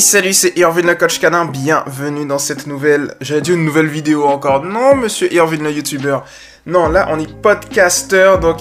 salut, 0.00 0.32
c'est 0.32 0.56
Irvin 0.56 0.82
le 0.82 0.94
coach 0.94 1.18
canin, 1.18 1.44
bienvenue 1.44 2.24
dans 2.24 2.38
cette 2.38 2.66
nouvelle, 2.66 3.14
j'allais 3.20 3.40
dire 3.40 3.54
une 3.54 3.64
nouvelle 3.64 3.88
vidéo 3.88 4.24
encore, 4.24 4.62
non 4.62 4.94
monsieur 4.94 5.32
Irvin 5.32 5.56
le 5.56 5.70
youtubeur, 5.70 6.24
non 6.66 6.88
là 6.88 7.08
on 7.10 7.18
est 7.18 7.30
podcaster, 7.40 8.34
donc 8.40 8.58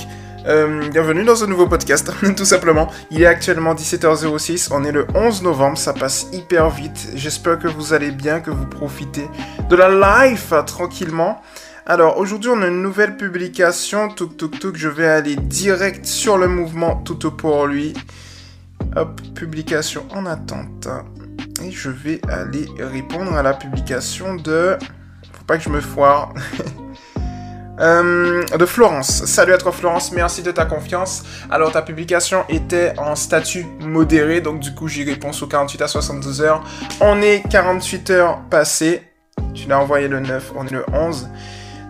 euh, 0.48 0.90
bienvenue 0.90 1.24
dans 1.24 1.44
un 1.44 1.48
nouveau 1.48 1.68
podcast, 1.68 2.12
tout 2.36 2.46
simplement, 2.46 2.90
il 3.12 3.22
est 3.22 3.28
actuellement 3.28 3.76
17h06, 3.76 4.70
on 4.72 4.84
est 4.84 4.92
le 4.92 5.08
11 5.14 5.44
novembre, 5.44 5.78
ça 5.78 5.94
passe 5.94 6.28
hyper 6.34 6.70
vite, 6.70 7.12
j'espère 7.16 7.60
que 7.60 7.68
vous 7.68 7.94
allez 7.94 8.12
bien, 8.12 8.40
que 8.40 8.52
vous 8.52 8.66
profitez 8.66 9.28
de 9.70 9.76
la 9.76 10.28
life 10.28 10.54
tranquillement, 10.66 11.42
alors 11.88 12.20
aujourd'hui 12.20 12.52
on 12.54 12.62
a 12.62 12.68
une 12.68 12.84
nouvelle 12.84 13.18
publication, 13.18 14.10
tout 14.10 14.28
tout 14.28 14.50
tout, 14.50 14.74
je 14.76 14.90
vais 14.90 15.08
aller 15.08 15.36
direct 15.36 16.06
sur 16.06 16.38
le 16.38 16.48
mouvement 16.48 16.98
tout 16.98 17.32
pour 17.32 17.66
lui, 17.66 17.94
Hop, 18.96 19.22
publication 19.36 20.06
en 20.12 20.26
attente. 20.26 20.88
Et 21.64 21.72
je 21.72 21.90
vais 21.90 22.20
aller 22.30 22.66
répondre 22.80 23.36
à 23.36 23.44
la 23.44 23.54
publication 23.54 24.36
de... 24.36 24.78
Faut 25.34 25.44
pas 25.46 25.58
que 25.58 25.64
je 25.64 25.70
me 25.70 25.82
foire. 25.82 26.34
Euh, 27.80 28.44
de 28.58 28.66
Florence. 28.66 29.26
Salut 29.26 29.54
à 29.54 29.60
toi 29.60 29.72
Florence, 29.72 30.12
merci 30.12 30.42
de 30.42 30.50
ta 30.50 30.66
confiance. 30.66 31.22
Alors 31.52 31.72
ta 31.72 31.84
publication 31.84 32.44
était 32.50 32.98
en 32.98 33.16
statut 33.16 33.68
modéré, 33.82 34.42
donc 34.42 34.62
du 34.62 34.74
coup 34.74 34.88
j'y 34.88 35.04
réponds 35.04 35.32
sous 35.32 35.46
48 35.46 35.84
à 35.84 35.88
72 35.88 36.42
heures. 36.42 36.64
On 37.02 37.22
est 37.22 37.48
48 37.48 38.10
heures 38.10 38.42
passées. 38.50 39.04
Tu 39.54 39.68
l'as 39.68 39.80
envoyé 39.80 40.08
le 40.08 40.20
9, 40.22 40.54
on 40.56 40.66
est 40.66 40.72
le 40.72 40.86
11. 40.92 41.30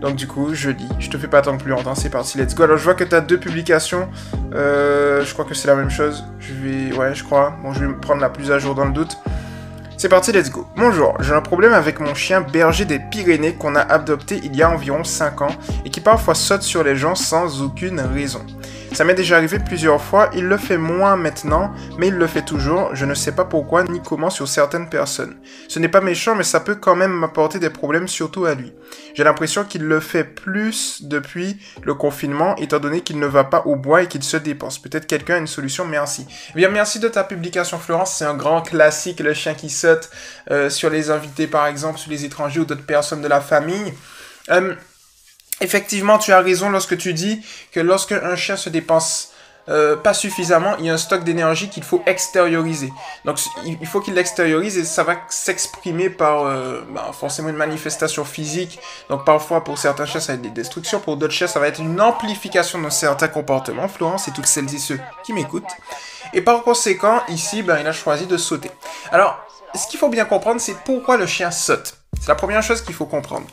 Donc 0.02 0.16
du 0.16 0.28
coup, 0.28 0.54
je 0.54 0.70
lis. 0.70 0.90
Je 1.00 1.10
te 1.10 1.18
fais 1.18 1.28
pas 1.28 1.40
attendre 1.40 1.58
plus 1.58 1.72
longtemps, 1.72 1.96
c'est 1.96 2.10
parti, 2.10 2.38
let's 2.38 2.54
go. 2.54 2.64
Alors 2.64 2.78
je 2.78 2.84
vois 2.84 2.94
que 2.94 3.04
tu 3.04 3.16
as 3.16 3.22
deux 3.22 3.40
publications. 3.40 4.10
Euh, 4.54 5.26
je 5.26 5.34
crois 5.34 5.46
que 5.46 5.54
c'est 5.54 5.68
la 5.68 5.76
même 5.76 5.90
chose. 5.90 6.24
Je 6.40 6.54
vais... 6.54 6.96
Ouais, 6.96 7.16
je 7.16 7.24
crois. 7.24 7.56
Bon, 7.64 7.74
je 7.74 7.86
vais 7.86 7.94
prendre 7.94 8.22
la 8.22 8.30
plus 8.30 8.52
à 8.52 8.60
jour 8.60 8.76
dans 8.76 8.86
le 8.86 8.94
doute. 8.94 9.18
C'est 10.00 10.10
parti, 10.10 10.32
let's 10.32 10.52
go. 10.52 10.68
Bonjour, 10.78 11.18
j'ai 11.22 11.34
un 11.34 11.42
problème 11.42 11.74
avec 11.74 12.00
mon 12.00 12.14
chien 12.14 12.42
berger 12.42 12.86
des 12.86 13.00
Pyrénées 13.00 13.56
qu'on 13.56 13.76
a 13.76 13.82
adopté 13.82 14.40
il 14.44 14.56
y 14.56 14.62
a 14.62 14.70
environ 14.70 15.04
5 15.04 15.42
ans 15.42 15.56
et 15.86 15.90
qui 15.90 16.02
parfois 16.02 16.36
saute 16.36 16.62
sur 16.62 16.84
les 16.84 16.96
gens 16.96 17.16
sans 17.16 17.64
aucune 17.64 18.00
raison. 18.00 18.46
Ça 18.98 19.04
m'est 19.04 19.14
déjà 19.14 19.38
arrivé 19.38 19.60
plusieurs 19.60 20.02
fois, 20.02 20.32
il 20.34 20.46
le 20.46 20.58
fait 20.58 20.80
moins 20.80 21.18
maintenant, 21.18 21.72
mais 22.00 22.08
il 22.08 22.16
le 22.16 22.26
fait 22.26 22.42
toujours, 22.42 22.96
je 22.96 23.06
ne 23.06 23.14
sais 23.14 23.32
pas 23.32 23.46
pourquoi 23.46 23.84
ni 23.84 24.02
comment 24.02 24.32
sur 24.32 24.48
certaines 24.48 24.90
personnes. 24.90 25.38
Ce 25.68 25.78
n'est 25.78 25.88
pas 25.88 26.02
méchant, 26.02 26.34
mais 26.34 26.44
ça 26.44 26.62
peut 26.62 26.74
quand 26.74 26.96
même 26.96 27.12
m'apporter 27.12 27.60
des 27.60 27.70
problèmes, 27.70 28.08
surtout 28.08 28.46
à 28.46 28.56
lui. 28.56 28.74
J'ai 29.14 29.24
l'impression 29.24 29.66
qu'il 29.66 29.84
le 29.84 30.00
fait 30.00 30.24
plus 30.24 31.04
depuis 31.04 31.58
le 31.84 31.94
confinement, 31.94 32.56
étant 32.56 32.80
donné 32.80 33.02
qu'il 33.02 33.20
ne 33.20 33.28
va 33.28 33.44
pas 33.44 33.62
au 33.68 33.76
bois 33.76 34.02
et 34.02 34.08
qu'il 34.08 34.24
se 34.24 34.36
dépense. 34.36 34.80
Peut-être 34.80 35.06
quelqu'un 35.06 35.36
a 35.36 35.38
une 35.38 35.46
solution, 35.46 35.86
merci. 35.86 36.26
Eh 36.56 36.58
bien, 36.58 36.70
merci 36.70 36.98
de 36.98 37.08
ta 37.08 37.24
publication, 37.24 37.78
Florence, 37.78 38.16
c'est 38.16 38.26
un 38.26 38.34
grand 38.34 38.64
classique, 38.64 39.20
le 39.20 39.36
chien 39.36 39.54
qui 39.54 39.70
saute 39.70 40.10
euh, 40.50 40.72
sur 40.72 40.90
les 40.90 41.12
invités, 41.12 41.46
par 41.46 41.68
exemple, 41.68 42.00
sur 42.00 42.10
les 42.10 42.26
étrangers 42.26 42.62
ou 42.62 42.66
d'autres 42.66 42.88
personnes 42.88 43.22
de 43.22 43.28
la 43.28 43.42
famille. 43.42 43.94
Euh, 44.50 44.74
Effectivement, 45.62 46.18
tu 46.18 46.32
as 46.32 46.42
raison 46.42 46.70
lorsque 46.70 46.98
tu 46.98 47.14
dis 47.14 47.42
que 47.72 47.80
lorsque 47.80 48.12
un 48.12 48.36
chien 48.36 48.58
se 48.58 48.70
dépense 48.70 49.32
euh, 49.70 49.98
pas 49.98 50.14
suffisamment, 50.14 50.78
il 50.80 50.86
y 50.86 50.90
a 50.90 50.94
un 50.94 50.98
stock 50.98 51.26
d'énergie 51.26 51.68
qu'il 51.68 51.84
faut 51.84 52.02
extérioriser. 52.06 52.94
Donc 53.26 53.38
il 53.66 53.86
faut 53.86 54.00
qu'il 54.00 54.14
l'extériorise 54.14 54.78
et 54.78 54.86
ça 54.86 55.04
va 55.04 55.16
s'exprimer 55.28 56.10
par 56.10 56.46
euh, 56.46 56.82
bah, 56.90 57.12
forcément 57.12 57.50
une 57.50 57.58
manifestation 57.58 58.24
physique. 58.24 58.80
Donc 59.10 59.26
parfois 59.26 59.66
pour 59.66 59.78
certains 59.78 60.06
chiens 60.06 60.22
ça 60.22 60.34
va 60.34 60.36
être 60.36 60.42
des 60.42 60.50
destructions, 60.52 61.02
pour 61.02 61.18
d'autres 61.18 61.34
chiens 61.34 61.48
ça 61.48 61.60
va 61.60 61.68
être 61.68 61.82
une 61.82 62.00
amplification 62.00 62.82
de 62.82 62.90
certains 62.90 63.28
comportements. 63.28 63.90
Florence 63.90 64.30
et 64.30 64.32
toutes 64.32 64.46
celles 64.46 64.74
et 64.74 64.80
ceux 64.80 65.00
qui 65.26 65.34
m'écoutent. 65.34 65.66
Et 66.34 66.42
par 66.42 66.64
conséquent, 66.64 67.22
ici, 67.30 67.64
ben, 67.64 67.78
il 67.80 67.88
a 67.88 67.94
choisi 67.94 68.26
de 68.26 68.38
sauter. 68.38 68.72
Alors, 69.12 69.38
ce 69.76 69.88
qu'il 69.88 70.00
faut 70.00 70.10
bien 70.10 70.26
comprendre, 70.26 70.60
c'est 70.60 70.76
pourquoi 70.86 71.18
le 71.18 71.26
chien 71.26 71.52
saute. 71.52 71.96
C'est 72.20 72.28
la 72.28 72.36
première 72.36 72.64
chose 72.64 72.82
qu'il 72.82 72.96
faut 72.96 73.06
comprendre. 73.06 73.48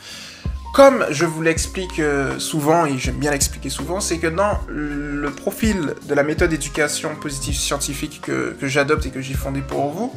Comme 0.75 1.07
je 1.11 1.25
vous 1.25 1.41
l'explique 1.41 2.01
euh, 2.01 2.37
souvent, 2.41 2.85
et 2.85 2.99
j'aime 2.99 3.15
bien 3.15 3.31
l'expliquer 3.31 3.71
souvent, 3.71 4.01
c'est 4.01 4.19
que 4.19 4.27
dans 4.27 4.59
le 4.67 5.31
profil 5.31 5.95
de 6.09 6.15
la 6.15 6.25
méthode 6.25 6.51
d'éducation 6.51 7.15
positive 7.15 7.55
scientifique 7.55 8.21
que, 8.21 8.57
j'adopte 8.61 9.07
et 9.07 9.11
que 9.11 9.21
j'ai 9.21 9.35
fondé 9.35 9.61
pour 9.61 9.91
vous, 9.91 10.12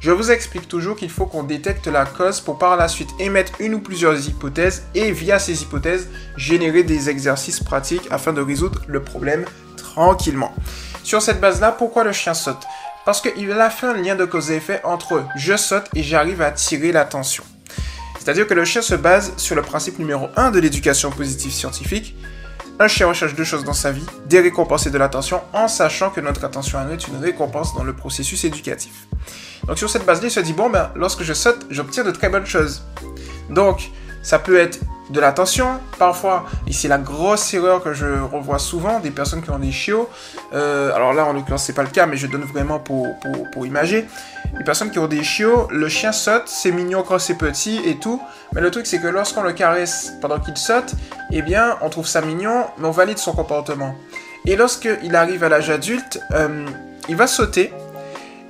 je 0.00 0.10
vous 0.10 0.30
explique 0.30 0.68
toujours 0.68 0.96
qu'il 0.96 1.08
faut 1.08 1.24
qu'on 1.24 1.44
détecte 1.44 1.86
la 1.86 2.04
cause 2.04 2.42
pour 2.42 2.58
par 2.58 2.76
la 2.76 2.88
suite 2.88 3.08
émettre 3.20 3.54
une 3.58 3.72
ou 3.72 3.80
plusieurs 3.80 4.28
hypothèses 4.28 4.82
et 4.94 5.12
via 5.12 5.38
ces 5.38 5.62
hypothèses 5.62 6.10
générer 6.36 6.82
des 6.82 7.08
exercices 7.08 7.60
pratiques 7.60 8.06
afin 8.10 8.34
de 8.34 8.42
résoudre 8.42 8.82
le 8.88 9.02
problème 9.02 9.46
tranquillement. 9.78 10.54
Sur 11.04 11.22
cette 11.22 11.40
base-là, 11.40 11.72
pourquoi 11.72 12.04
le 12.04 12.12
chien 12.12 12.34
saute? 12.34 12.66
Parce 13.06 13.22
qu'il 13.22 13.50
a 13.50 13.70
fait 13.70 13.86
un 13.86 13.94
lien 13.94 14.14
de 14.14 14.26
cause 14.26 14.50
et 14.50 14.56
effet 14.56 14.82
entre 14.84 15.24
je 15.36 15.56
saute 15.56 15.88
et 15.94 16.02
j'arrive 16.02 16.42
à 16.42 16.48
attirer 16.48 16.92
l'attention. 16.92 17.44
C'est-à-dire 18.22 18.46
que 18.46 18.54
le 18.54 18.64
chien 18.64 18.82
se 18.82 18.94
base 18.94 19.32
sur 19.36 19.56
le 19.56 19.62
principe 19.62 19.98
numéro 19.98 20.28
1 20.36 20.52
de 20.52 20.60
l'éducation 20.60 21.10
positive 21.10 21.50
scientifique. 21.50 22.14
Un 22.78 22.86
chien 22.86 23.08
recherche 23.08 23.34
deux 23.34 23.42
choses 23.42 23.64
dans 23.64 23.72
sa 23.72 23.90
vie, 23.90 24.06
des 24.26 24.38
récompenses 24.38 24.86
et 24.86 24.90
de 24.90 24.98
l'attention, 24.98 25.40
en 25.52 25.66
sachant 25.66 26.10
que 26.10 26.20
notre 26.20 26.44
attention 26.44 26.78
à 26.78 26.84
nous 26.84 26.92
est 26.92 27.08
une 27.08 27.16
récompense 27.16 27.74
dans 27.74 27.82
le 27.82 27.92
processus 27.94 28.44
éducatif. 28.44 29.08
Donc 29.66 29.76
sur 29.76 29.90
cette 29.90 30.06
base-là, 30.06 30.28
il 30.28 30.30
se 30.30 30.38
dit, 30.38 30.52
bon, 30.52 30.70
ben, 30.70 30.92
lorsque 30.94 31.24
je 31.24 31.32
saute, 31.32 31.66
j'obtiens 31.68 32.04
de 32.04 32.12
très 32.12 32.28
bonnes 32.28 32.46
choses. 32.46 32.84
Donc, 33.50 33.90
ça 34.22 34.38
peut 34.38 34.56
être 34.56 34.78
de 35.12 35.20
l'attention, 35.20 35.78
parfois, 35.98 36.46
et 36.66 36.72
c'est 36.72 36.88
la 36.88 36.98
grosse 36.98 37.52
erreur 37.54 37.82
que 37.82 37.92
je 37.92 38.06
revois 38.06 38.58
souvent, 38.58 38.98
des 38.98 39.10
personnes 39.10 39.42
qui 39.42 39.50
ont 39.50 39.58
des 39.58 39.70
chiots, 39.70 40.08
euh, 40.54 40.92
alors 40.94 41.12
là 41.12 41.26
en 41.26 41.34
l'occurrence 41.34 41.64
c'est 41.64 41.74
pas 41.74 41.82
le 41.82 41.90
cas, 41.90 42.06
mais 42.06 42.16
je 42.16 42.26
donne 42.26 42.42
vraiment 42.42 42.78
pour, 42.78 43.06
pour, 43.20 43.50
pour 43.50 43.66
imager, 43.66 44.06
les 44.58 44.64
personnes 44.64 44.90
qui 44.90 44.98
ont 44.98 45.06
des 45.06 45.22
chiots, 45.22 45.68
le 45.70 45.88
chien 45.88 46.12
saute, 46.12 46.44
c'est 46.46 46.72
mignon 46.72 47.04
quand 47.06 47.18
c'est 47.18 47.36
petit 47.36 47.80
et 47.84 47.96
tout, 47.96 48.20
mais 48.54 48.60
le 48.60 48.70
truc 48.70 48.86
c'est 48.86 49.00
que 49.00 49.06
lorsqu'on 49.06 49.42
le 49.42 49.52
caresse 49.52 50.14
pendant 50.20 50.40
qu'il 50.40 50.56
saute, 50.56 50.94
eh 51.30 51.42
bien 51.42 51.76
on 51.82 51.90
trouve 51.90 52.06
ça 52.06 52.22
mignon, 52.22 52.64
mais 52.78 52.88
on 52.88 52.92
valide 52.92 53.18
son 53.18 53.32
comportement. 53.32 53.94
Et 54.46 54.56
lorsqu'il 54.56 55.14
arrive 55.14 55.44
à 55.44 55.48
l'âge 55.48 55.70
adulte, 55.70 56.20
euh, 56.32 56.66
il 57.08 57.16
va 57.16 57.26
sauter, 57.26 57.72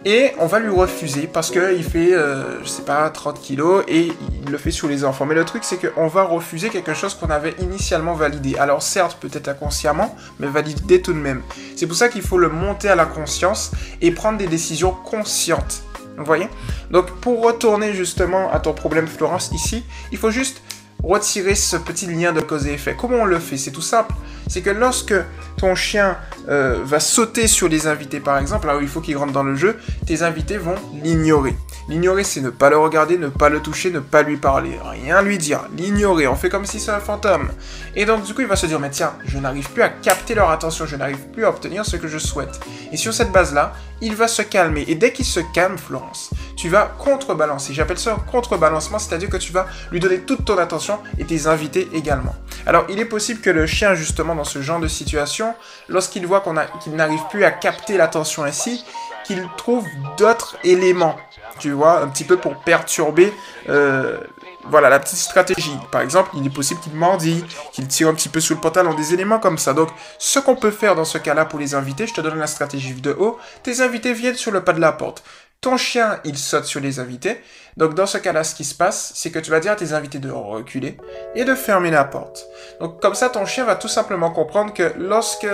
et 0.04 0.32
on 0.38 0.46
va 0.46 0.58
lui 0.58 0.70
refuser 0.70 1.28
parce 1.32 1.50
qu'il 1.50 1.84
fait, 1.84 2.12
euh, 2.12 2.60
je 2.62 2.68
sais 2.68 2.82
pas, 2.82 3.08
30 3.08 3.40
kilos 3.40 3.84
et 3.86 4.08
il 4.44 4.50
le 4.50 4.58
fait 4.58 4.72
sur 4.72 4.88
les 4.88 5.04
enfants. 5.04 5.26
Mais 5.26 5.34
le 5.34 5.44
truc, 5.44 5.62
c'est 5.62 5.78
qu'on 5.78 6.08
va 6.08 6.24
refuser 6.24 6.70
quelque 6.70 6.94
chose 6.94 7.14
qu'on 7.14 7.30
avait 7.30 7.54
initialement 7.60 8.14
validé. 8.14 8.56
Alors 8.58 8.82
certes, 8.82 9.18
peut-être 9.20 9.48
inconsciemment, 9.48 10.16
mais 10.40 10.48
validé 10.48 11.00
tout 11.00 11.12
de 11.12 11.18
même. 11.18 11.42
C'est 11.76 11.86
pour 11.86 11.96
ça 11.96 12.08
qu'il 12.08 12.22
faut 12.22 12.38
le 12.38 12.48
monter 12.48 12.88
à 12.88 12.96
la 12.96 13.06
conscience 13.06 13.70
et 14.00 14.10
prendre 14.10 14.38
des 14.38 14.48
décisions 14.48 14.90
conscientes. 14.90 15.82
Vous 16.19 16.24
voyez? 16.24 16.48
Donc 16.90 17.10
pour 17.20 17.42
retourner 17.42 17.94
justement 17.94 18.52
à 18.52 18.58
ton 18.58 18.72
problème 18.72 19.06
Florence 19.06 19.50
ici, 19.52 19.84
il 20.10 20.19
faut 20.19 20.30
juste 20.30 20.62
retirer 21.02 21.54
ce 21.54 21.76
petit 21.76 22.06
lien 22.06 22.32
de 22.32 22.40
cause 22.40 22.66
et 22.66 22.74
effet. 22.74 22.96
Comment 22.98 23.18
on 23.18 23.24
le 23.24 23.38
fait? 23.38 23.56
C'est 23.56 23.70
tout 23.70 23.82
simple. 23.82 24.14
C'est 24.48 24.60
que 24.60 24.70
lorsque 24.70 25.14
ton 25.56 25.74
chien 25.74 26.16
euh, 26.48 26.80
va 26.84 27.00
sauter 27.00 27.46
sur 27.46 27.68
les 27.68 27.86
invités 27.86 28.20
par 28.20 28.38
exemple, 28.38 28.68
alors 28.68 28.82
il 28.82 28.88
faut 28.88 29.00
qu'il 29.00 29.16
rentre 29.16 29.32
dans 29.32 29.42
le 29.42 29.54
jeu, 29.54 29.76
tes 30.06 30.22
invités 30.22 30.58
vont 30.58 30.74
l'ignorer. 31.02 31.54
L'ignorer, 31.88 32.22
c'est 32.22 32.40
ne 32.40 32.50
pas 32.50 32.70
le 32.70 32.78
regarder, 32.78 33.18
ne 33.18 33.28
pas 33.28 33.48
le 33.48 33.60
toucher, 33.60 33.90
ne 33.90 33.98
pas 33.98 34.22
lui 34.22 34.36
parler, 34.36 34.78
rien 34.84 35.20
lui 35.20 35.36
dire, 35.36 35.62
l'ignorer. 35.76 36.28
On 36.28 36.36
fait 36.36 36.48
comme 36.48 36.64
si 36.64 36.78
c'est 36.78 36.92
un 36.92 37.00
fantôme. 37.00 37.48
Et 37.96 38.04
donc, 38.04 38.24
du 38.24 38.34
coup, 38.34 38.40
il 38.40 38.46
va 38.46 38.54
se 38.54 38.66
dire, 38.66 38.78
mais 38.78 38.90
tiens, 38.90 39.14
je 39.24 39.38
n'arrive 39.38 39.69
plus 39.70 39.82
à 39.82 39.88
capter 39.88 40.34
leur 40.34 40.50
attention, 40.50 40.86
je 40.86 40.94
n'arrive 40.94 41.19
plus 41.32 41.44
à 41.44 41.48
obtenir 41.48 41.84
ce 41.84 41.96
que 41.96 42.06
je 42.06 42.19
souhaite. 42.19 42.60
Et 42.92 42.96
sur 42.96 43.12
cette 43.12 43.32
base-là, 43.32 43.72
il 44.00 44.14
va 44.14 44.28
se 44.28 44.42
calmer. 44.42 44.84
Et 44.86 44.94
dès 44.94 45.12
qu'il 45.12 45.24
se 45.24 45.40
calme, 45.52 45.76
Florence, 45.76 46.30
tu 46.62 46.69
vas 46.69 46.93
contrebalancer. 46.97 47.75
J'appelle 47.75 47.99
ça 47.99 48.17
contrebalancement, 48.31 49.00
c'est-à-dire 49.00 49.28
que 49.28 49.37
tu 49.37 49.50
vas 49.50 49.67
lui 49.91 49.99
donner 49.99 50.21
toute 50.21 50.45
ton 50.45 50.56
attention 50.59 51.00
et 51.19 51.25
tes 51.25 51.49
invités 51.49 51.89
également. 51.93 52.37
Alors, 52.67 52.84
il 52.89 53.00
est 53.00 53.05
possible 53.05 53.41
que 53.41 53.50
le 53.50 53.67
chien, 53.67 53.97
justement, 53.97 54.37
dans 54.37 54.45
ce 54.45 54.62
genre 54.62 54.78
de 54.78 54.87
situation, 54.87 55.56
lorsqu'il 55.88 56.25
voit 56.25 56.41
qu'il 56.81 56.94
n'arrive 56.94 57.23
plus 57.31 57.43
à 57.43 57.50
capter 57.50 57.97
l'attention 57.97 58.44
ainsi, 58.44 58.85
qu'il 59.25 59.44
trouve 59.56 59.85
d'autres 60.17 60.56
éléments 60.62 61.17
tu 61.59 61.70
vois, 61.70 62.00
un 62.00 62.09
petit 62.09 62.25
peu 62.25 62.37
pour 62.38 62.56
perturber 62.56 63.32
euh, 63.69 64.19
voilà, 64.65 64.88
la 64.88 64.99
petite 64.99 65.19
stratégie. 65.19 65.76
Par 65.91 66.00
exemple, 66.00 66.31
il 66.35 66.47
est 66.47 66.55
possible 66.55 66.81
qu'il 66.81 66.94
mordille, 66.94 67.44
qu'il 67.73 67.87
tire 67.88 68.08
un 68.08 68.15
petit 68.15 68.29
peu 68.29 68.41
sous 68.41 68.55
le 68.55 68.61
pantalon, 68.61 68.94
des 68.94 69.15
éléments 69.15 69.38
comme 69.38 69.58
ça. 69.58 69.73
Donc, 69.73 69.88
ce 70.19 70.38
qu'on 70.38 70.56
peut 70.56 70.70
faire 70.70 70.94
dans 70.94 71.05
ce 71.05 71.19
cas-là 71.19 71.44
pour 71.44 71.58
les 71.58 71.75
invités, 71.75 72.06
je 72.06 72.15
te 72.15 72.20
donne 72.20 72.38
la 72.38 72.47
stratégie 72.47 72.94
de 72.94 73.12
haut. 73.12 73.38
Tes 73.62 73.81
invités 73.81 74.12
viennent 74.12 74.35
sur 74.35 74.50
le 74.50 74.62
pas 74.62 74.73
de 74.73 74.81
la 74.81 74.93
porte. 74.93 75.23
Ton 75.62 75.76
chien, 75.76 76.19
il 76.25 76.37
saute 76.37 76.64
sur 76.64 76.81
les 76.81 76.99
invités. 76.99 77.41
Donc, 77.76 77.94
dans 77.94 78.06
ce 78.06 78.19
cas-là, 78.19 78.43
ce 78.43 78.56
qui 78.56 78.64
se 78.64 78.75
passe, 78.75 79.12
c'est 79.14 79.31
que 79.31 79.38
tu 79.38 79.53
vas 79.53 79.61
dire 79.61 79.70
à 79.70 79.76
tes 79.76 79.93
invités 79.93 80.19
de 80.19 80.29
reculer 80.29 80.97
et 81.37 81.44
de 81.44 81.55
fermer 81.55 81.93
la 81.93 82.03
porte. 82.03 82.47
Donc, 82.81 83.00
comme 83.00 83.14
ça, 83.14 83.29
ton 83.29 83.47
chien 83.47 83.64
va 83.64 83.76
tout 83.76 83.87
simplement 83.87 84.32
comprendre 84.32 84.75
que 84.75 84.93
lorsque 84.99 85.47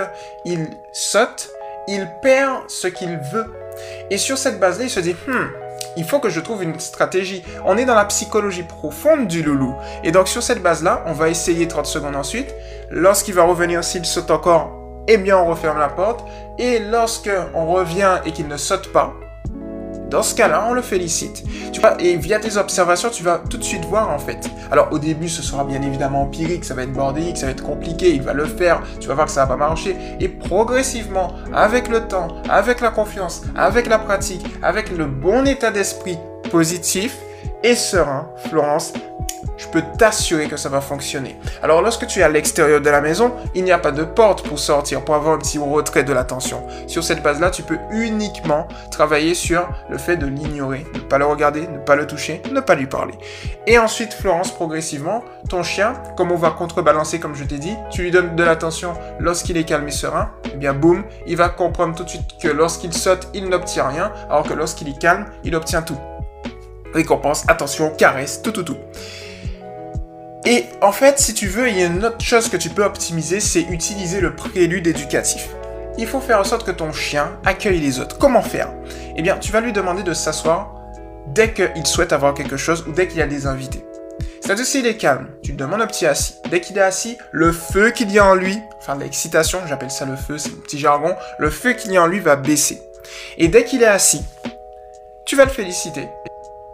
il 0.47 0.67
saute, 0.95 1.51
il 1.89 2.09
perd 2.23 2.71
ce 2.71 2.87
qu'il 2.89 3.21
veut. 3.35 3.53
Et 4.11 4.17
sur 4.17 4.39
cette 4.39 4.59
base-là, 4.59 4.85
il 4.85 4.91
se 4.91 5.01
dit, 5.01 5.15
hmm, 5.27 5.51
il 5.99 6.05
faut 6.05 6.21
que 6.21 6.31
je 6.31 6.41
trouve 6.41 6.63
une 6.63 6.81
stratégie. 6.81 7.45
On 7.67 7.77
est 7.77 7.85
dans 7.85 7.95
la 7.95 8.07
psychologie 8.07 8.63
profonde 8.63 9.29
du 9.29 9.43
loulou. 9.43 9.75
Et 10.05 10.11
donc 10.11 10.27
sur 10.27 10.43
cette 10.43 10.63
base-là, 10.63 11.05
on 11.05 11.13
va 11.13 11.29
essayer 11.29 11.69
30 11.69 11.85
secondes 11.85 12.17
ensuite. 12.17 12.55
Lorsqu'il 12.91 13.35
va 13.35 13.43
revenir, 13.43 13.85
s'il 13.85 14.07
saute 14.07 14.31
encore, 14.31 14.73
eh 15.07 15.19
bien 15.19 15.37
on 15.37 15.47
referme 15.47 15.79
la 15.79 15.91
porte. 15.91 16.25
Et 16.59 16.79
lorsque 16.79 17.31
on 17.53 17.67
revient 17.67 18.21
et 18.25 18.33
qu'il 18.33 18.49
ne 18.49 18.57
saute 18.57 18.91
pas, 18.91 19.15
dans 20.09 20.23
ce 20.23 20.35
cas-là, 20.35 20.67
on 20.69 20.73
le 20.73 20.83
félicite. 20.83 21.45
Tu 21.73 21.81
vois, 21.81 22.01
et 22.01 22.17
via 22.17 22.39
tes 22.39 22.57
observations, 22.57 23.11
tu 23.11 23.23
vas 23.23 23.43
tout 23.51 23.59
de 23.59 23.65
suite 23.65 23.85
voir 23.85 24.11
en 24.11 24.19
fait. 24.19 24.49
Alors 24.71 24.89
au 24.91 24.99
début, 24.99 25.29
ce 25.29 25.43
sera 25.43 25.65
bien 25.65 25.83
évidemment 25.83 26.23
empirique, 26.23 26.65
ça 26.65 26.75
va 26.75 26.83
être 26.83 26.93
bordélique, 26.93 27.37
ça 27.37 27.47
va 27.47 27.53
être 27.53 27.65
compliqué, 27.65 28.15
il 28.15 28.23
va 28.23 28.33
le 28.33 28.47
faire, 28.47 28.83
tu 29.01 29.09
vas 29.09 29.15
voir 29.15 29.27
que 29.27 29.33
ça 29.33 29.45
va 29.45 29.49
pas 29.49 29.57
marcher. 29.57 29.97
Et 30.21 30.29
progressivement, 30.29 31.35
avec 31.55 31.89
le 31.89 32.07
temps, 32.07 32.29
avec 32.49 32.81
la 32.81 32.91
confiance, 32.91 33.43
avec 33.55 33.87
la 33.87 33.99
pratique, 33.99 34.45
avec 34.63 34.97
le 34.97 35.07
bon 35.07 35.47
état 35.47 35.71
d'esprit 35.71 36.19
positif 36.51 37.17
et 37.63 37.75
serein, 37.75 38.29
Florence 38.49 38.93
je 39.59 39.67
peux 39.67 39.83
t'assurer 39.99 40.47
que 40.47 40.57
ça 40.57 40.69
va 40.69 40.81
fonctionner. 40.81 41.37
Alors 41.63 41.83
lorsque 41.83 42.07
tu 42.07 42.21
es 42.21 42.23
à 42.23 42.29
l'extérieur 42.29 42.81
de 42.81 42.89
la 42.91 43.01
maison, 43.01 43.33
il 43.55 43.65
n'y 43.65 43.73
a 43.73 43.79
pas 43.79 43.93
de 43.93 44.05
porte 44.05 44.47
pour 44.47 44.59
sortir, 44.59 45.05
pour 45.05 45.15
avoir 45.15 45.35
un 45.35 45.39
petit 45.39 45.59
retrait 45.59 46.05
de 46.05 46.13
l'attention. 46.13 46.67
Sur 46.87 47.05
cette 47.05 47.23
base-là, 47.23 47.51
tu 47.51 47.63
peux 47.63 47.79
uniquement 47.91 48.69
travailler 48.91 49.35
sur 49.35 49.69
le 49.91 49.99
fait 49.99 50.17
de 50.17 50.27
l'ignorer, 50.27 50.87
ne 50.95 51.01
pas 51.01 51.19
le 51.19 51.27
regarder, 51.27 51.67
ne 51.67 51.79
pas 51.79 51.97
le 51.97 52.07
toucher, 52.07 52.43
ne 52.53 52.61
pas 52.61 52.75
lui 52.75 52.87
parler. 52.87 53.15
Et 53.67 53.79
ensuite, 53.79 54.15
Florence, 54.15 54.53
progressivement, 54.53 55.23
ton 55.49 55.63
chien, 55.63 55.95
comme 56.17 56.33
on 56.33 56.37
va 56.37 56.51
contrebalancer, 56.51 57.19
comme 57.19 57.35
je 57.35 57.45
t'ai 57.45 57.59
dit, 57.59 57.75
tu 57.91 58.03
lui 58.03 58.11
donnes 58.11 58.37
de 58.37 58.43
l'attention 58.43 58.95
lorsqu'il 59.19 59.57
est 59.57 59.65
calme 59.65 59.89
et 59.89 59.93
serein, 59.93 60.31
et 60.45 60.51
eh 60.55 60.57
bien 60.57 60.73
boum, 60.73 61.05
il 61.27 61.37
va 61.37 61.49
comprendre 61.49 61.95
tout 61.95 62.05
de 62.05 62.09
suite 62.09 62.39
que 62.41 62.49
lorsqu'il 62.49 62.93
saute, 62.93 63.29
il 63.35 63.49
n'obtient 63.49 63.89
rien, 63.89 64.13
alors 64.31 64.45
que 64.45 64.55
lorsqu'il 64.55 64.89
est 64.89 64.99
calme, 64.99 65.27
il 65.45 65.55
obtient 65.55 65.83
tout. 65.83 65.99
Récompense, 66.95 67.45
attention, 67.49 67.91
caresse, 67.91 68.41
tout, 68.43 68.53
tout, 68.53 68.63
tout. 68.63 68.79
Et 70.49 70.65
en 70.81 70.93
fait, 70.93 71.19
si 71.19 71.35
tu 71.35 71.47
veux, 71.47 71.69
il 71.69 71.79
y 71.79 71.83
a 71.83 71.87
une 71.89 72.03
autre 72.03 72.25
chose 72.25 72.49
que 72.49 72.57
tu 72.57 72.71
peux 72.71 72.83
optimiser, 72.83 73.39
c'est 73.39 73.61
utiliser 73.61 74.19
le 74.19 74.35
prélude 74.35 74.87
éducatif. 74.87 75.47
Il 75.99 76.07
faut 76.07 76.21
faire 76.21 76.41
en 76.41 76.45
sorte 76.45 76.65
que 76.65 76.71
ton 76.71 76.91
chien 76.91 77.39
accueille 77.45 77.81
les 77.81 78.01
autres. 78.01 78.17
Comment 78.17 78.41
faire? 78.41 78.73
Eh 79.15 79.21
bien, 79.21 79.37
tu 79.37 79.53
vas 79.53 79.61
lui 79.61 79.75
demander 79.75 80.03
de 80.03 80.15
s'asseoir 80.15 80.75
dès 81.27 81.53
qu'il 81.53 81.87
souhaite 81.87 82.15
avoir 82.15 82.33
quelque 82.33 82.57
chose 82.57 82.83
ou 82.89 82.93
dès 82.93 83.09
qu'il 83.09 83.19
y 83.19 83.23
a 83.23 83.27
des 83.27 83.47
invités. 83.47 83.85
C'est-à-dire 84.41 84.65
s'il 84.65 84.87
est 84.87 84.97
calme, 84.97 85.29
tu 85.43 85.51
lui 85.51 85.59
demandes 85.59 85.83
un 85.83 85.87
petit 85.87 86.07
assis. 86.07 86.37
Dès 86.51 86.63
qu'il 86.63 86.79
est 86.79 86.81
assis, 86.81 87.19
le 87.31 87.53
feu 87.53 87.91
qu'il 87.91 88.11
y 88.11 88.19
a 88.19 88.25
en 88.25 88.35
lui, 88.35 88.59
enfin 88.79 88.97
l'excitation, 88.97 89.59
j'appelle 89.69 89.91
ça 89.91 90.07
le 90.07 90.17
feu, 90.17 90.39
c'est 90.39 90.49
un 90.49 90.63
petit 90.65 90.79
jargon, 90.79 91.15
le 91.39 91.51
feu 91.51 91.75
qu'il 91.75 91.93
y 91.93 91.99
a 91.99 92.03
en 92.03 92.07
lui 92.07 92.21
va 92.21 92.37
baisser. 92.37 92.81
Et 93.37 93.49
dès 93.49 93.65
qu'il 93.65 93.83
est 93.83 93.87
assis, 93.87 94.23
tu 95.27 95.37
vas 95.37 95.45
le 95.45 95.51
féliciter. 95.51 96.09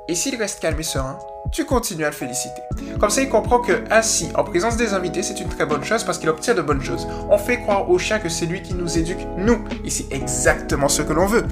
Et 0.07 0.15
s'il 0.15 0.37
reste 0.37 0.61
calme 0.61 0.79
et 0.79 0.83
serein, 0.85 1.19
tu 1.51 1.65
continues 1.65 2.05
à 2.05 2.11
le 2.11 2.15
féliciter. 2.15 2.61
Comme 3.01 3.11
ça, 3.11 3.23
il 3.23 3.29
comprend 3.29 3.61
que 3.61 3.85
assis, 3.91 4.29
en 4.35 4.45
présence 4.45 4.77
des 4.77 4.93
invités, 4.93 5.23
c'est 5.23 5.41
une 5.41 5.49
très 5.49 5.65
bonne 5.65 5.83
chose 5.83 6.05
parce 6.05 6.19
qu'il 6.19 6.29
obtient 6.29 6.55
de 6.55 6.61
bonnes 6.61 6.83
choses. 6.83 7.07
On 7.31 7.39
fait 7.39 7.61
croire 7.61 7.89
au 7.89 7.99
chien 7.99 8.19
que 8.19 8.29
c'est 8.29 8.45
lui 8.45 8.61
qui 8.61 8.75
nous 8.75 8.99
éduque, 8.99 9.27
nous. 9.39 9.65
Et 9.85 9.91
c'est 9.91 10.13
exactement 10.13 10.89
ce 10.89 11.03
que 11.03 11.13
l'on 11.13 11.27
veut. 11.27 11.45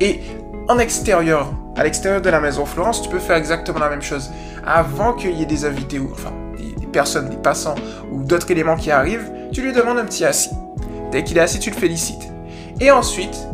Et 0.00 0.22
en 0.68 0.78
extérieur, 0.78 1.52
à 1.76 1.84
l'extérieur 1.84 2.20
de 2.20 2.30
la 2.30 2.40
maison 2.40 2.66
Florence, 2.66 3.02
tu 3.02 3.08
peux 3.08 3.20
faire 3.20 3.36
exactement 3.36 3.78
la 3.78 3.90
même 3.90 4.02
chose. 4.02 4.30
Avant 4.66 5.12
qu'il 5.12 5.36
y 5.36 5.42
ait 5.42 5.46
des 5.46 5.64
invités 5.64 6.00
ou 6.00 6.10
enfin 6.12 6.32
des, 6.58 6.86
personnes, 6.86 7.28
des 7.28 7.36
passants 7.36 7.76
ou 8.10 8.24
d'autres 8.24 8.50
éléments 8.50 8.76
qui 8.76 8.90
arrivent, 8.90 9.30
tu 9.52 9.62
lui 9.62 9.72
demandes 9.72 9.98
un 9.98 10.04
petit 10.04 10.24
assis. 10.24 10.50
Dès 11.12 11.22
qu'il 11.22 11.38
est 11.38 11.42
assis, 11.42 11.60
tu 11.60 11.70
le 11.70 11.76
félicites. 11.76 12.28
Et 12.80 12.90
ensuite, 12.90 13.46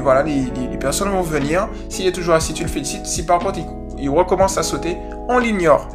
voilà, 0.00 0.22
les, 0.22 0.78
personnes 0.78 1.10
vont 1.10 1.22
venir. 1.22 1.68
S'il 1.88 2.06
est 2.06 2.12
toujours 2.12 2.34
assis, 2.34 2.52
tu 2.54 2.62
le 2.62 2.68
félicites. 2.68 3.06
Si 3.06 3.24
par 3.24 3.38
contre 3.38 3.58
il 3.58 3.66
il 3.98 4.10
recommence 4.10 4.58
à 4.58 4.62
sauter, 4.62 4.96
on 5.28 5.38
l'ignore. 5.38 5.88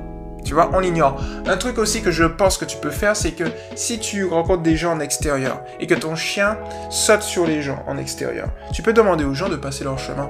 Tu 0.44 0.54
vois, 0.54 0.70
on 0.74 0.80
l'ignore. 0.80 1.22
Un 1.46 1.58
truc 1.58 1.78
aussi 1.78 2.02
que 2.02 2.12
je 2.12 2.24
pense 2.24 2.58
que 2.58 2.66
tu 2.66 2.78
peux 2.78 2.92
faire, 2.92 3.16
c'est 3.16 3.32
que 3.32 3.44
si 3.76 4.00
tu 4.00 4.26
rencontres 4.26 4.64
des 4.64 4.78
gens 4.78 4.94
en 4.94 5.00
extérieur 5.00 5.62
et 5.80 5.88
que 5.88 5.94
ton 5.94 6.16
chien 6.16 6.58
saute 6.90 7.22
sur 7.22 7.46
les 7.46 7.62
gens 7.62 7.84
en 7.88 7.98
extérieur, 7.98 8.48
tu 8.74 8.82
peux 8.82 8.94
demander 8.94 9.26
aux 9.26 9.34
gens 9.34 9.50
de 9.50 9.58
passer 9.58 9.84
leur 9.84 10.00
chemin 10.00 10.30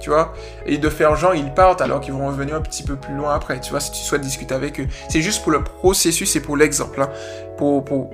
tu 0.00 0.10
vois, 0.10 0.32
et 0.64 0.78
de 0.78 0.88
faire 0.88 1.16
genre 1.16 1.34
ils 1.34 1.52
partent 1.52 1.80
alors 1.80 2.00
qu'ils 2.00 2.12
vont 2.12 2.28
revenir 2.28 2.54
un 2.54 2.60
petit 2.60 2.84
peu 2.84 2.94
plus 2.94 3.14
loin 3.14 3.34
après, 3.34 3.60
tu 3.60 3.70
vois, 3.70 3.80
si 3.80 3.90
tu 3.90 3.98
souhaites 3.98 4.20
discuter 4.20 4.54
avec 4.54 4.78
eux. 4.78 4.86
C'est 5.08 5.22
juste 5.22 5.42
pour 5.42 5.50
le 5.50 5.64
processus 5.64 6.36
et 6.36 6.40
pour 6.40 6.56
l'exemple, 6.56 7.02
hein. 7.02 7.10
Pour, 7.58 7.84
pour, 7.84 8.08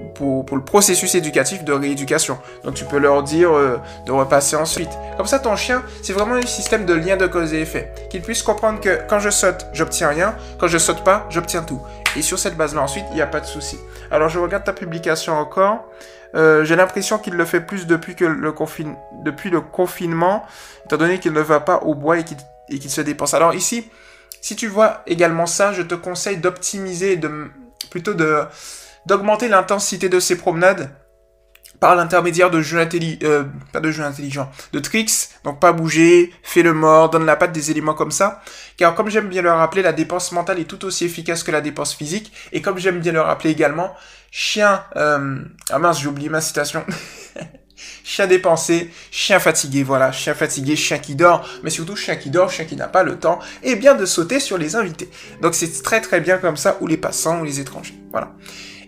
pour, 0.44 0.56
le 0.56 0.64
processus 0.64 1.14
éducatif 1.14 1.62
de 1.64 1.72
rééducation. 1.72 2.38
Donc 2.64 2.74
tu 2.74 2.84
peux 2.84 2.98
leur 2.98 3.22
dire 3.22 3.52
euh, 3.52 3.78
de 4.06 4.10
repasser 4.10 4.56
ensuite. 4.56 4.90
Comme 5.16 5.26
ça, 5.26 5.38
ton 5.38 5.54
chien, 5.54 5.82
c'est 6.02 6.12
vraiment 6.12 6.34
un 6.34 6.46
système 6.46 6.86
de 6.86 6.94
lien 6.94 7.16
de 7.16 7.26
cause 7.26 7.54
et 7.54 7.60
effet. 7.60 7.92
Qu'il 8.10 8.22
puisse 8.22 8.42
comprendre 8.42 8.80
que 8.80 8.98
quand 9.08 9.20
je 9.20 9.30
saute, 9.30 9.66
j'obtiens 9.72 10.08
rien, 10.08 10.34
quand 10.58 10.66
je 10.66 10.78
saute 10.78 11.04
pas, 11.04 11.26
j'obtiens 11.30 11.62
tout. 11.62 11.80
Et 12.16 12.22
sur 12.22 12.38
cette 12.38 12.56
base-là, 12.56 12.82
ensuite, 12.82 13.04
il 13.10 13.16
n'y 13.16 13.22
a 13.22 13.26
pas 13.26 13.40
de 13.40 13.46
souci. 13.46 13.78
Alors 14.10 14.28
je 14.28 14.38
regarde 14.38 14.64
ta 14.64 14.72
publication 14.72 15.34
encore. 15.34 15.84
Euh, 16.34 16.64
j'ai 16.64 16.74
l'impression 16.74 17.18
qu'il 17.18 17.34
le 17.34 17.44
fait 17.44 17.60
plus 17.60 17.86
depuis, 17.86 18.16
que 18.16 18.24
le, 18.24 18.52
depuis 19.22 19.50
le 19.50 19.60
confinement, 19.60 20.44
étant 20.84 20.96
donné 20.96 21.20
qu'il 21.20 21.32
ne 21.32 21.40
va 21.40 21.60
pas 21.60 21.78
au 21.82 21.94
bois 21.94 22.18
et 22.18 22.24
qu'il 22.24 22.90
se 22.90 23.00
dépense. 23.02 23.34
Alors 23.34 23.54
ici, 23.54 23.88
si 24.40 24.56
tu 24.56 24.66
vois 24.66 25.02
également 25.06 25.46
ça, 25.46 25.72
je 25.72 25.82
te 25.82 25.94
conseille 25.94 26.38
d'optimiser, 26.38 27.16
de, 27.16 27.50
plutôt 27.90 28.14
de 28.14 28.40
d'augmenter 29.06 29.48
l'intensité 29.48 30.08
de 30.08 30.20
ces 30.20 30.36
promenades 30.36 30.90
par 31.80 31.96
l'intermédiaire 31.96 32.50
de 32.50 32.62
jeux 32.62 32.78
intelligents, 32.78 33.18
euh, 33.24 33.44
de 33.78 33.90
jeux 33.90 34.04
intelligents, 34.04 34.50
de 34.72 34.78
tricks, 34.78 35.28
donc 35.44 35.60
pas 35.60 35.72
bouger, 35.72 36.32
fais 36.42 36.62
le 36.62 36.72
mort, 36.72 37.10
donne 37.10 37.26
la 37.26 37.36
patte, 37.36 37.52
des 37.52 37.70
éléments 37.70 37.94
comme 37.94 38.10
ça. 38.10 38.42
Car 38.76 38.94
comme 38.94 39.10
j'aime 39.10 39.28
bien 39.28 39.42
le 39.42 39.52
rappeler, 39.52 39.82
la 39.82 39.92
dépense 39.92 40.32
mentale 40.32 40.60
est 40.60 40.64
tout 40.64 40.84
aussi 40.84 41.04
efficace 41.04 41.42
que 41.42 41.50
la 41.50 41.60
dépense 41.60 41.94
physique. 41.94 42.32
Et 42.52 42.62
comme 42.62 42.78
j'aime 42.78 43.00
bien 43.00 43.12
le 43.12 43.20
rappeler 43.20 43.50
également, 43.50 43.94
chien, 44.30 44.82
euh, 44.96 45.42
ah 45.70 45.78
mince, 45.78 46.00
j'ai 46.00 46.08
oublié 46.08 46.28
ma 46.28 46.40
citation. 46.40 46.84
chien 48.04 48.26
dépensé, 48.26 48.90
chien 49.10 49.38
fatigué, 49.38 49.82
voilà, 49.82 50.12
chien 50.12 50.34
fatigué, 50.34 50.76
chien 50.76 50.98
qui 50.98 51.14
dort, 51.14 51.46
mais 51.62 51.70
surtout 51.70 51.96
chien 51.96 52.16
qui 52.16 52.30
dort, 52.30 52.50
chien 52.50 52.64
qui 52.64 52.76
n'a 52.76 52.88
pas 52.88 53.02
le 53.02 53.18
temps, 53.18 53.40
et 53.62 53.76
bien 53.76 53.94
de 53.94 54.06
sauter 54.06 54.40
sur 54.40 54.58
les 54.58 54.76
invités. 54.76 55.10
Donc 55.42 55.54
c'est 55.54 55.82
très 55.82 56.00
très 56.00 56.20
bien 56.20 56.38
comme 56.38 56.56
ça, 56.56 56.76
ou 56.80 56.86
les 56.86 56.96
passants, 56.96 57.40
ou 57.40 57.44
les 57.44 57.60
étrangers, 57.60 57.94
voilà. 58.10 58.32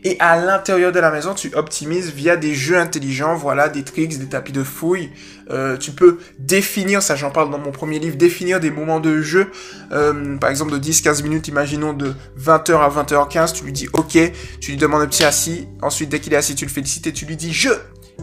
Et 0.05 0.17
à 0.21 0.37
l'intérieur 0.37 0.93
de 0.93 1.01
la 1.01 1.11
maison, 1.11 1.35
tu 1.35 1.55
optimises 1.55 2.11
via 2.11 2.37
des 2.37 2.55
jeux 2.55 2.79
intelligents, 2.79 3.35
voilà, 3.35 3.69
des 3.69 3.83
tricks, 3.83 4.19
des 4.19 4.27
tapis 4.27 4.53
de 4.53 4.63
fouille. 4.63 5.11
Euh, 5.51 5.77
tu 5.77 5.93
peux 5.93 6.19
définir, 6.39 7.03
ça 7.03 7.15
j'en 7.17 7.31
parle 7.31 7.51
dans 7.51 7.59
mon 7.59 7.71
premier 7.71 7.99
livre, 7.99 8.17
définir 8.17 8.59
des 8.59 8.71
moments 8.71 9.01
de 9.01 9.23
jeu, 9.23 9.51
euh, 9.93 10.37
par 10.39 10.51
exemple 10.51 10.73
de 10.73 10.79
10-15 10.79 11.23
minutes, 11.23 11.49
imaginons 11.49 11.93
de 11.93 12.15
20h 12.39 12.81
à 12.81 12.89
20h15, 12.89 13.53
tu 13.53 13.65
lui 13.65 13.73
dis 13.73 13.89
ok, 13.93 14.19
tu 14.61 14.73
lui 14.73 14.77
demandes 14.77 15.03
un 15.03 15.07
petit 15.07 15.25
assis, 15.25 15.69
ensuite 15.83 16.09
dès 16.09 16.19
qu'il 16.19 16.33
est 16.33 16.37
assis, 16.37 16.57
tu 16.57 16.65
le 16.65 16.71
félicites 16.71 17.07
et 17.07 17.13
tu 17.13 17.27
lui 17.27 17.37
dis 17.37 17.53
je. 17.53 17.71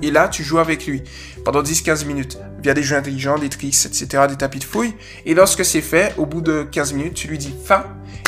Et 0.01 0.11
là, 0.11 0.27
tu 0.27 0.43
joues 0.43 0.59
avec 0.59 0.85
lui 0.87 1.03
pendant 1.45 1.61
10-15 1.61 2.05
minutes 2.05 2.39
via 2.61 2.73
des 2.73 2.83
jeux 2.83 2.95
intelligents, 2.95 3.37
des 3.37 3.49
tricks, 3.49 3.85
etc., 3.85 4.23
des 4.27 4.35
tapis 4.35 4.59
de 4.59 4.63
fouille. 4.63 4.93
Et 5.25 5.33
lorsque 5.33 5.63
c'est 5.63 5.81
fait, 5.81 6.13
au 6.17 6.25
bout 6.25 6.41
de 6.41 6.63
15 6.63 6.93
minutes, 6.93 7.13
tu 7.13 7.27
lui 7.27 7.37
dis 7.37 7.53
fin 7.63 7.85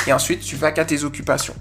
et 0.07 0.13
ensuite 0.13 0.41
tu 0.41 0.55
vas 0.55 0.71
qu'à 0.71 0.85
tes 0.85 1.03
occupations. 1.03 1.55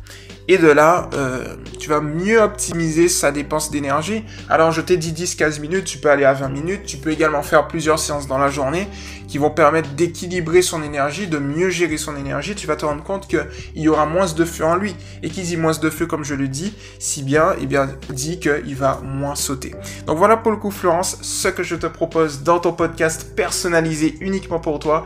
Et 0.46 0.58
de 0.58 0.68
là, 0.68 1.08
euh, 1.14 1.56
tu 1.78 1.88
vas 1.88 2.00
mieux 2.00 2.40
optimiser 2.40 3.08
sa 3.08 3.32
dépense 3.32 3.70
d'énergie. 3.70 4.24
Alors 4.50 4.72
je 4.72 4.82
t'ai 4.82 4.96
dit 4.96 5.12
10-15 5.12 5.60
minutes, 5.60 5.84
tu 5.84 5.98
peux 5.98 6.10
aller 6.10 6.24
à 6.24 6.34
20 6.34 6.48
minutes. 6.48 6.82
Tu 6.84 6.98
peux 6.98 7.10
également 7.10 7.42
faire 7.42 7.66
plusieurs 7.66 7.98
séances 7.98 8.26
dans 8.26 8.38
la 8.38 8.48
journée 8.48 8.86
qui 9.26 9.38
vont 9.38 9.50
permettre 9.50 9.90
d'équilibrer 9.90 10.60
son 10.60 10.82
énergie, 10.82 11.26
de 11.26 11.38
mieux 11.38 11.70
gérer 11.70 11.96
son 11.96 12.16
énergie. 12.16 12.54
Tu 12.54 12.66
vas 12.66 12.76
te 12.76 12.84
rendre 12.84 13.02
compte 13.02 13.26
qu'il 13.26 13.46
y 13.74 13.88
aura 13.88 14.06
moins 14.06 14.26
de 14.26 14.44
feu 14.44 14.64
en 14.64 14.76
lui. 14.76 14.94
Et 15.22 15.30
qui 15.30 15.42
dit 15.42 15.56
moins 15.56 15.72
de 15.72 15.90
feu, 15.90 16.06
comme 16.06 16.24
je 16.24 16.34
le 16.34 16.48
dis, 16.48 16.74
si 16.98 17.22
bien, 17.22 17.54
eh 17.60 17.66
bien, 17.66 17.88
dit 18.10 18.38
qu'il 18.38 18.76
va 18.76 19.00
moins 19.02 19.34
sauter. 19.34 19.74
Donc 20.06 20.18
voilà 20.18 20.36
pour 20.36 20.52
le 20.52 20.58
coup, 20.58 20.70
Florence, 20.70 21.18
ce 21.22 21.48
que 21.48 21.62
je 21.62 21.74
te 21.74 21.86
propose 21.86 22.42
dans 22.42 22.58
ton 22.58 22.72
podcast 22.72 23.34
personnalisé 23.34 24.16
uniquement 24.20 24.60
pour 24.60 24.78
toi. 24.78 25.04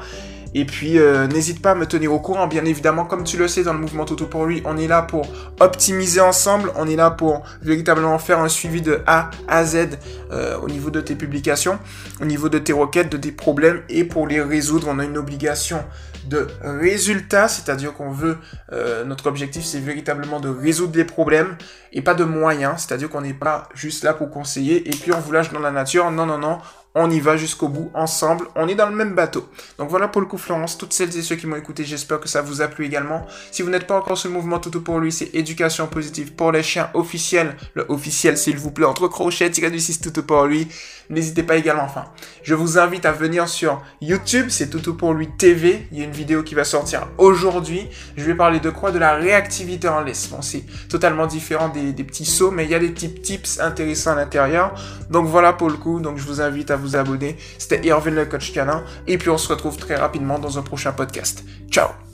Et 0.55 0.65
puis, 0.65 0.99
euh, 0.99 1.27
n'hésite 1.27 1.61
pas 1.61 1.73
à 1.73 1.75
me 1.75 1.87
tenir 1.87 2.13
au 2.13 2.21
courant. 2.21 2.47
Bien 2.47 2.65
évidemment, 2.65 3.05
comme 3.05 3.25
tu 3.25 3.37
le 3.37 3.49
sais, 3.49 3.63
dans 3.63 3.73
le 3.73 3.79
mouvement 3.79 4.05
Toto 4.05 4.27
pour 4.27 4.47
lui, 4.47 4.63
on 4.65 4.77
est 4.77 4.87
là 4.87 5.03
pour 5.03 5.27
optimiser 5.61 6.21
ensemble. 6.21 6.73
On 6.77 6.87
est 6.89 6.97
là 6.97 7.11
pour 7.11 7.43
véritablement 7.63 8.19
faire 8.19 8.41
un 8.41 8.49
suivi 8.49 8.81
de 8.81 9.01
A 9.07 9.31
à 9.47 9.65
Z 9.65 9.99
euh, 10.33 10.59
au 10.59 10.69
niveau 10.69 10.91
de 10.91 11.01
tes 11.01 11.15
publications, 11.15 11.79
au 12.21 12.25
niveau 12.25 12.49
de 12.49 12.59
tes 12.59 12.73
requêtes, 12.73 13.11
de 13.11 13.19
tes 13.19 13.33
problèmes. 13.33 13.83
Et 13.89 14.05
pour 14.05 14.27
les 14.27 14.41
résoudre, 14.41 14.89
on 14.91 14.99
a 14.99 15.05
une 15.05 15.19
obligation 15.19 15.85
de 16.29 16.47
résultat, 16.63 17.49
c'est-à-dire 17.49 17.95
qu'on 17.95 18.11
veut, 18.11 18.39
euh, 18.73 19.05
notre 19.05 19.27
objectif 19.29 19.65
c'est 19.65 19.81
véritablement 19.81 20.41
de 20.41 20.49
résoudre 20.49 20.97
les 20.97 21.05
problèmes 21.05 21.57
et 21.93 22.03
pas 22.03 22.15
de 22.15 22.25
moyens, 22.25 22.75
c'est-à-dire 22.87 23.09
qu'on 23.09 23.23
n'est 23.23 23.35
pas 23.35 23.69
juste 23.75 24.05
là 24.05 24.13
pour 24.13 24.31
conseiller 24.31 24.87
et 24.89 24.91
puis 24.91 25.13
on 25.13 25.21
vous 25.21 25.33
lâche 25.33 25.53
dans 25.53 25.61
la 25.61 25.71
nature, 25.71 26.11
non, 26.11 26.27
non, 26.27 26.39
non, 26.39 26.59
on 26.95 27.11
y 27.11 27.21
va 27.21 27.37
jusqu'au 27.37 27.69
bout, 27.69 27.91
ensemble, 27.95 28.49
on 28.57 28.67
est 28.67 28.75
dans 28.75 28.89
le 28.89 28.97
même 28.97 29.15
bateau. 29.15 29.49
Donc 29.79 29.89
voilà 29.89 30.09
pour 30.09 30.21
le 30.21 30.27
coup 30.27 30.39
Florence, 30.39 30.79
toutes 30.79 30.93
celles 30.93 31.17
et 31.17 31.23
ceux 31.23 31.37
qui 31.37 31.47
m'ont 31.47 31.57
écouté, 31.57 31.85
j'espère 31.85 32.19
que 32.19 32.29
ça 32.29 32.43
vous 32.43 32.63
a 32.63 32.69
plu 32.69 32.87
également. 32.87 33.27
Si 33.51 33.63
vous 33.63 33.71
n'êtes 33.71 33.87
pas 33.87 33.97
encore 33.97 34.19
sur 34.19 34.29
le 34.29 34.35
mouvement 34.35 34.59
Toutou 34.59 34.81
pour 34.81 34.99
lui, 34.99 35.13
c'est 35.13 35.35
éducation 35.35 35.87
positive 35.87 36.33
pour 36.33 36.51
les 36.51 36.63
chiens 36.63 36.91
officiels, 36.95 37.57
le 37.75 37.85
officiel 37.89 38.37
s'il 38.37 38.57
vous 38.57 38.71
plaît, 38.71 38.87
entre 38.87 39.07
crochets, 39.09 39.51
tiré 39.51 39.71
du 39.71 39.79
6 39.79 40.01
Toutou 40.01 40.23
pour 40.23 40.45
lui. 40.45 40.69
N'hésitez 41.11 41.43
pas 41.43 41.57
également, 41.57 41.85
enfin, 41.85 42.05
je 42.43 42.55
vous 42.55 42.79
invite 42.79 43.07
à 43.07 43.13
venir 43.13 43.49
sur 43.49 43.83
YouTube, 44.03 44.47
c'est 44.49 44.69
Toutou 44.69 44.95
pour 44.95 45.15
lui 45.15 45.29
TV, 45.39 45.87
il 45.93 45.99
y 45.99 46.03
a 46.03 46.05
une 46.05 46.11
vidéo 46.11 46.43
qui 46.43 46.55
va 46.55 46.65
sortir 46.65 47.09
aujourd'hui. 47.17 47.89
Je 48.17 48.25
vais 48.25 48.35
parler 48.35 48.61
de 48.61 48.71
quoi? 48.71 48.91
De 48.91 48.99
la 48.99 49.15
réactivité 49.15 49.89
en 49.89 50.01
laisse. 50.01 50.29
Bon, 50.29 50.43
c'est 50.43 50.65
totalement 50.89 51.27
différent 51.27 51.69
des 51.69 52.05
petits 52.05 52.27
sauts, 52.27 52.51
mais 52.51 52.65
il 52.65 52.71
y 52.71 52.75
a 52.75 52.79
des 52.79 52.89
petits 52.89 53.15
tips 53.15 53.61
intéressants 53.61 54.13
à 54.13 54.17
l'intérieur. 54.17 54.75
Donc 55.11 55.27
voilà 55.27 55.53
pour 55.53 55.71
le 55.71 55.77
coup, 55.77 56.01
donc 56.01 56.19
je 56.19 56.25
vous 56.25 56.41
invite 56.41 56.71
à 56.71 56.77
vous 56.79 56.97
abonner. 56.97 57.37
C'était 57.59 57.87
Irvin 57.87 58.11
le 58.11 58.27
coach 58.27 58.53
canin. 58.53 58.85
Et 59.07 59.19
puis 59.19 59.31
on 59.31 59.39
se 59.39 59.49
retrouve 59.49 59.77
très 59.77 59.97
rapidement 59.97 60.39
dans 60.39 60.59
un 60.59 60.63
prochain 60.63 60.93
podcast. 60.93 61.45
Ciao 61.71 62.08